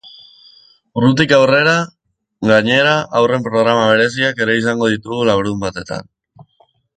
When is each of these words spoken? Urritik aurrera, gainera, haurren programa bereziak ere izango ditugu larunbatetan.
Urritik 1.01 1.33
aurrera, 1.37 1.75
gainera, 2.51 2.95
haurren 3.19 3.45
programa 3.49 3.85
bereziak 3.93 4.43
ere 4.47 4.57
izango 4.63 4.89
ditugu 4.95 5.21
larunbatetan. 5.31 6.11